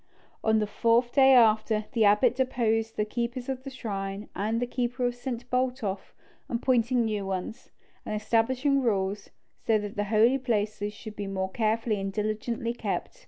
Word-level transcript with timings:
On 0.43 0.57
the 0.57 0.65
fourth 0.65 1.11
day 1.13 1.33
after, 1.35 1.85
the 1.91 2.05
abbot 2.05 2.33
deposed 2.35 2.95
the 2.97 3.05
keepers 3.05 3.47
of 3.49 3.61
the 3.63 3.69
shrine 3.69 4.29
and 4.35 4.59
the 4.59 4.65
keeper 4.65 5.05
of 5.05 5.13
St. 5.13 5.47
Botolph, 5.51 6.15
appointing 6.49 7.05
new 7.05 7.23
ones, 7.23 7.69
and 8.03 8.15
establishing 8.15 8.81
rules, 8.81 9.29
so 9.67 9.77
that 9.77 9.95
the 9.97 10.05
holy 10.05 10.39
places 10.39 10.91
should 10.91 11.15
be 11.15 11.27
more 11.27 11.51
carefully 11.51 11.99
and 11.99 12.11
diligently 12.11 12.73
kept. 12.73 13.19